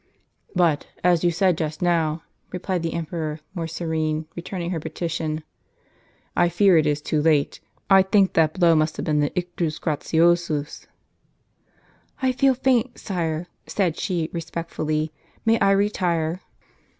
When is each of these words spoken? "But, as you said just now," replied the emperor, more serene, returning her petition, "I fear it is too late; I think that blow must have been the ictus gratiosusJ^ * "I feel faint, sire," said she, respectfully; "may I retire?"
"But, 0.55 0.87
as 1.03 1.23
you 1.23 1.29
said 1.29 1.59
just 1.59 1.79
now," 1.79 2.23
replied 2.51 2.81
the 2.81 2.95
emperor, 2.95 3.39
more 3.53 3.67
serene, 3.67 4.25
returning 4.35 4.71
her 4.71 4.79
petition, 4.79 5.43
"I 6.35 6.49
fear 6.49 6.75
it 6.79 6.87
is 6.87 7.03
too 7.03 7.21
late; 7.21 7.59
I 7.87 8.01
think 8.01 8.33
that 8.33 8.55
blow 8.59 8.73
must 8.75 8.97
have 8.97 9.05
been 9.05 9.19
the 9.19 9.31
ictus 9.37 9.77
gratiosusJ^ 9.77 10.87
* 11.55 12.21
"I 12.23 12.31
feel 12.31 12.55
faint, 12.55 12.97
sire," 12.97 13.45
said 13.67 13.95
she, 13.95 14.31
respectfully; 14.33 15.11
"may 15.45 15.59
I 15.59 15.69
retire?" 15.69 16.41